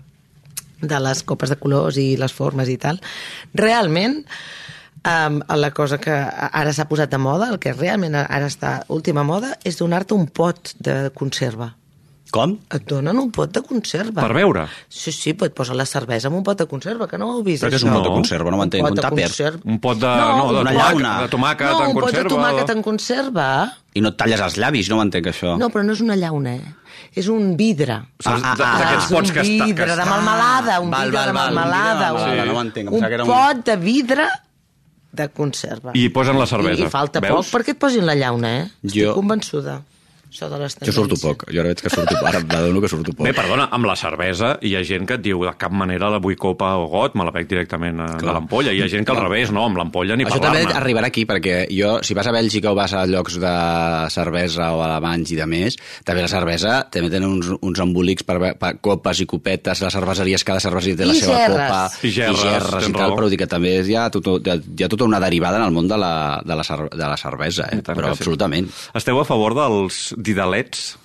[0.81, 3.03] de les copes de colors i les formes i tal,
[3.59, 4.23] realment,
[5.05, 9.27] um, la cosa que ara s'ha posat de moda, el que realment ara està última
[9.29, 11.75] moda, és donar-te un pot de conserva.
[12.31, 12.59] Com?
[12.77, 14.21] Et donen un pot de conserva.
[14.21, 14.67] Per beure?
[14.93, 17.43] Sí, sí, et posen la cervesa en un pot de conserva, que no ho heu
[17.47, 18.51] vist, Però què és un pot de conserva?
[18.53, 19.25] No m'entenc, pot un de tàper?
[19.31, 19.61] conserva.
[19.65, 21.13] Un pot de, No, no, de, una tomàquet, llauna.
[21.23, 22.35] de tomàquet no, en un pot de conserva.
[22.35, 23.47] tomàquet en conserva.
[23.95, 25.57] I no et talles els llavis, no m'entenc això.
[25.59, 26.75] No, però no és una llauna, eh?
[27.15, 27.95] És un vidre.
[28.27, 29.43] Ah, ah, ah, és un que està...
[29.43, 30.05] Que vidre de està...
[30.11, 32.13] melmelada, un Val, vidre val, de val, un vidre melmelada.
[32.13, 34.29] melmelada, un- no ho entenc, em Un que un- pot de vidre
[35.13, 35.93] de conserva.
[35.95, 36.83] I hi posen la cervesa.
[36.83, 37.49] I, i falta Veus?
[37.49, 38.67] poc perquè et posin la llauna, eh?
[38.85, 39.81] Estic Jo- convençuda.
[40.29, 42.27] Això de les Jo surto poc, jo ara veig que surto poc.
[42.29, 43.25] Ara m'adono que surto poc.
[43.27, 46.19] Bé, perdona, amb la cervesa hi ha gent que et diu de cap manera la
[46.21, 48.75] vull copa o got, me la bec directament eh, de l'ampolla.
[48.77, 51.63] Hi ha gent que al revés, no, amb l'ampolla ni Això també arribarà aquí, perquè
[51.73, 53.55] jo, si vas a Bèlgica o vas a llocs de
[54.13, 58.39] cervesa o alemanys i de més, també la cervesa també tenen uns, uns embolics per,
[58.61, 61.57] per copes i copetes, les cerveseries, cada cerveseria té la I seva gerres.
[61.57, 63.17] copa, I gerres, i, gerres i tal, raó.
[63.19, 65.89] però dir que també hi ha, tot, hi ha, tota una derivada en el món
[65.89, 66.13] de la,
[66.45, 67.81] de la, cer- de la cervesa, eh?
[67.89, 68.19] Però sí.
[68.19, 68.69] absolutament.
[68.99, 70.99] Esteu a favor dels didalets,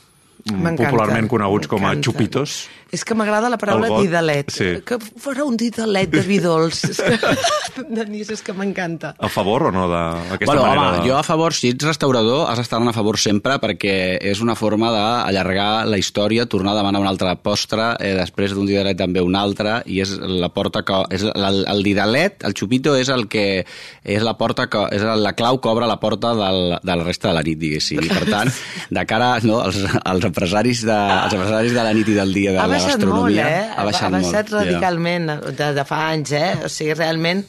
[0.44, 2.64] popularment coneguts com a xupitos?
[2.94, 4.52] És que m'agrada la paraula didalet.
[4.54, 4.68] sí.
[4.86, 6.84] Que farà un didalet de vi dolç.
[6.92, 7.18] És que,
[7.90, 9.16] Denís, és que m'encanta.
[9.18, 10.82] A favor o no d'aquesta Bueno, manera?
[10.92, 11.08] home, de...
[11.10, 14.92] jo a favor, si ets restaurador, has d'estar a favor sempre perquè és una forma
[14.94, 19.36] d'allargar la història, tornar a demanar un altre postre, eh, després d'un didalet també un
[19.36, 21.02] altre, i és la porta que...
[21.18, 23.66] És el, el didalet, el xupito, és el que
[24.04, 27.32] és la porta que, és la clau que obre la porta del, de la resta
[27.32, 28.04] de la nit, diguéssim.
[28.06, 28.54] I per tant,
[28.94, 32.52] de cara no, als, als, empresaris de, als empresaris de la nit i del dia
[32.58, 33.78] de ha la baixat gastronomia, molt, eh?
[33.78, 34.60] ha baixat, ha baixat molt.
[34.60, 36.52] radicalment de, de fa anys, eh?
[36.66, 37.46] O sigui, realment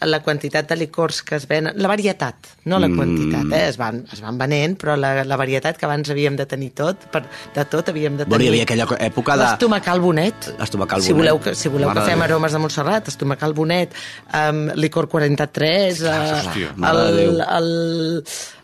[0.00, 2.96] la quantitat de licors que es venen, la varietat, no la Mm.
[2.96, 3.66] quantitat, eh?
[3.68, 7.02] Es van, es van venent, però la, la varietat que abans havíem de tenir tot,
[7.12, 7.20] per,
[7.52, 8.30] de tot havíem de tenir...
[8.32, 9.44] Bueno, hi havia aquella època de...
[9.44, 10.48] L'estomacal bonet.
[10.56, 11.20] L'estomacal Si bonet.
[11.20, 13.92] voleu que, si voleu Mare que fem aromes de Montserrat, estomacal bonet,
[14.32, 16.88] um, licor 43, uh, hòstia, Déu.
[16.94, 17.70] el, el,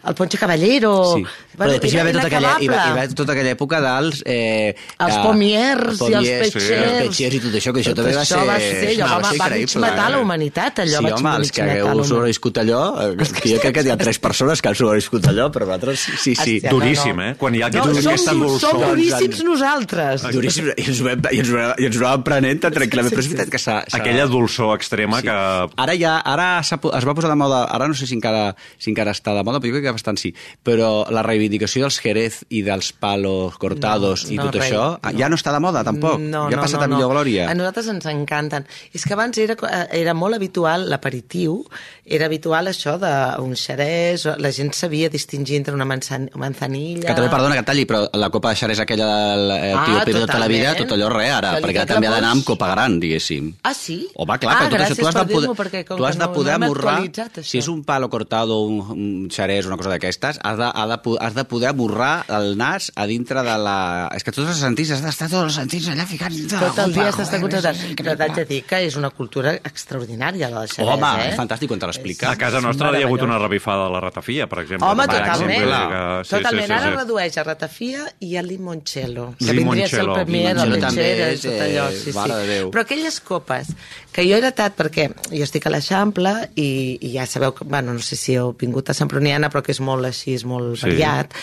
[0.06, 0.92] el ponche caballero...
[1.16, 1.24] Sí.
[1.56, 4.18] Però després hi va haver tota aquella, hi va, hi va tota aquella època dels...
[4.28, 4.74] Eh,
[5.06, 6.66] Els pomiers i els petxers.
[6.76, 8.48] Els petxers i tot això, que això Tot també va això ser...
[8.50, 10.12] va ser- allò va- va mig increïble, matar eh?
[10.12, 13.74] la humanitat, allò sí, va home, els que hagueu sobreviscut allò, eh, que jo crec
[13.78, 16.58] que hi ha tres persones que han sobreviscut allò, però nosaltres sí, sí.
[16.58, 17.30] Hòstia, Duríssim, eh?
[17.40, 18.76] Quan hi ha No, aquesta som, dolçor.
[18.76, 20.26] som duríssims nosaltres.
[20.36, 23.30] Duríssim, i ens vam, i ens i ens ho vam aprenent tan tranquil·lament, però és
[23.32, 23.78] veritat que s'ha...
[23.96, 25.30] Aquella dolçor extrema Sí.
[25.30, 25.40] que...
[25.86, 26.70] Ara ja, ara es
[27.08, 29.72] va posar de moda, ara no sé si encara, si encara està de moda, però
[29.72, 30.32] jo crec que bastant sí,
[30.62, 34.84] però la reivindicació dels Jerez i dels palos cortados No, i no, tot rei, això,
[35.02, 35.14] no.
[35.18, 37.14] ja no està de moda tampoc, No, ja no, ha passat no, a millor no.
[37.16, 37.48] glòria.
[37.50, 38.66] A nosaltres ens encanten.
[38.94, 39.56] És que abans era,
[39.94, 41.58] era molt habitual, l'aperitiu,
[42.04, 47.08] era habitual això d'un xerès, la gent sabia distingir entre una manzan manzanilla...
[47.08, 50.04] Que també, perdona que talli, però la copa de xerès aquella del eh, Ah, tio
[50.06, 52.68] Pedro tota la vida, tot allò res ara, perquè tot també ha d'anar amb copa
[52.72, 53.50] gran, diguéssim.
[53.66, 53.98] Ah, sí?
[54.14, 56.58] Home, clar, ah, però tot això tu has de poder, perquè tu has de poder
[56.58, 56.96] no amorrar,
[57.42, 61.16] si és un palo cortado, un, un xerès, una cosa d'aquestes, has, de, has, de,
[61.20, 63.76] has de poder amorrar el nas a dintre de la...
[64.16, 66.78] És que tots els sentits, has d'estar tots els sentits allà ficant dintre de Tot
[66.86, 67.76] el dia s'està concentrat.
[67.76, 71.28] és Però t'haig de dir que és una cultura extraordinària, la xerès, Home, eh?
[71.30, 72.30] és fantàstic quan te l'explica.
[72.32, 74.86] A casa nostra hi ha hagut una revifada a la ratafia, per exemple.
[74.88, 75.50] Home, per totalment.
[75.50, 76.66] exemple, que- sí, totalment.
[76.66, 76.96] Sí, sí, Ara sí.
[76.96, 79.34] redueix a ratafia i a limoncello.
[79.38, 79.56] Que Limoncello.
[79.56, 81.86] vindria a ser el Limoncello també lechera, és, tot allò.
[81.92, 82.40] eh, Sí, mare sí.
[82.40, 82.70] de Déu.
[82.72, 83.68] Però aquelles copes
[84.12, 87.92] que jo he heretat, perquè jo estic a l'Eixample i, i ja sabeu que, bueno,
[87.92, 90.78] no sé si heu vingut a Sant Pruniana, però que és molt així, és molt
[90.80, 90.88] Sí.
[90.88, 91.36] variat.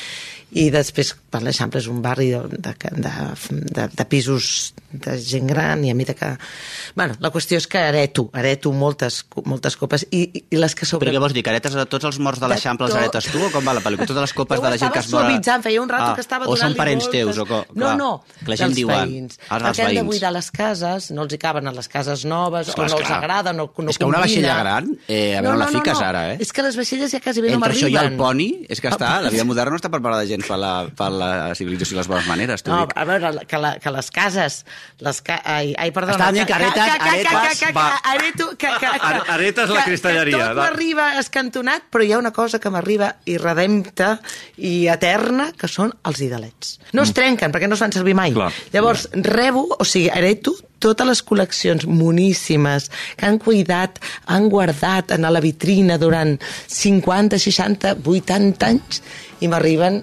[0.53, 3.11] I després, per l'Eixample és un barri de, de, de,
[3.73, 6.29] de, de pisos de gent gran i a mi de que...
[6.95, 11.09] Bueno, la qüestió és que hereto, hereto moltes, moltes copes i, i, les que sobre...
[11.09, 13.49] Però què vols dir, caretes de tots els morts de l'Eixample els heretes tu, o
[13.53, 14.09] com va la pel·lícula?
[14.11, 15.25] Totes les copes de la gent que es mora...
[15.25, 17.63] suavitzant, feia un rato que estava O són donant-li parents teus, o co...
[17.73, 18.11] No, no,
[18.43, 19.09] que la gent dels diuen...
[19.09, 19.39] veïns.
[19.47, 22.27] Ah, dels perquè han de buidar les cases, no els hi caben a les cases
[22.29, 25.41] noves, Esclar, o no els agrada, no, no És que una vaixella gran, eh, a
[25.41, 26.37] veure, la fiques ara, eh?
[26.43, 28.13] És que les vaixelles ja quasi bé no Entre això i m'arriben.
[28.13, 30.71] el poni, és que està, la vida moderna no està preparada de gens per la,
[30.91, 32.93] per la civilització i les bones maneres, t'ho No, dic.
[32.99, 34.59] a veure, que, la, que les cases...
[35.03, 35.39] Les ca...
[35.43, 36.13] ai, ai, perdona.
[36.19, 37.87] Estaven dient que aretes, aretes, que, que, va.
[37.89, 40.67] que, areto, que, que, que, Are- aretes la que- cristalleria, Que tot va.
[40.67, 44.19] m'arriba escantonat, però hi ha una cosa que m'arriba i redempta
[44.57, 46.77] i eterna, que són els idalets.
[46.93, 48.31] No es trenquen, perquè no es fan servir mai.
[48.31, 48.39] Mm.
[48.39, 48.51] Clar.
[48.73, 55.23] Llavors, rebo, o sigui, hereto totes les col·leccions moníssimes que han cuidat, han guardat en
[55.31, 56.33] la vitrina durant
[56.67, 58.99] 50, 60, 80 anys
[59.39, 60.01] i m'arriben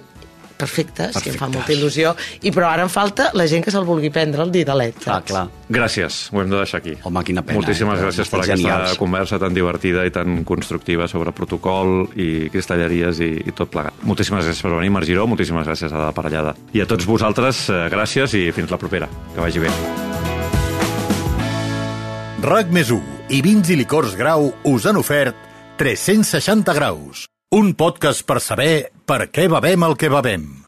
[0.61, 2.13] perfectes, i em fa molta il·lusió.
[2.45, 5.01] I però ara em falta la gent que se'l vulgui prendre el didalet.
[5.01, 5.27] Saps?
[5.31, 5.47] clar.
[5.71, 6.93] Gràcies, ho hem de deixar aquí.
[7.07, 8.03] Home, quina pena, Moltíssimes eh?
[8.05, 8.97] gràcies per Estan aquesta genials.
[8.99, 14.01] conversa tan divertida i tan constructiva sobre protocol i cristalleries i, i tot plegat.
[14.03, 16.53] Moltíssimes gràcies per venir, Marc Giró, moltíssimes gràcies a la parellada.
[16.75, 19.07] I a tots vosaltres, eh, gràcies i fins la propera.
[19.33, 19.71] Que vagi bé.
[22.41, 25.37] RAC més 1 i vins i licors grau us han ofert
[25.79, 27.30] 360 graus.
[27.51, 30.60] Un podcast per saber per què bevem el que bevem.